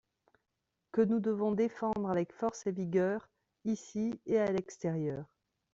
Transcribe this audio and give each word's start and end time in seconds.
que 0.91 1.01
nous 1.01 1.19
devons 1.19 1.51
défendre 1.51 2.09
avec 2.09 2.33
force 2.33 2.65
et 2.65 2.71
vigueur, 2.71 3.29
ici 3.65 4.19
et 4.25 4.39
à 4.39 4.51
l’extérieur. 4.51 5.25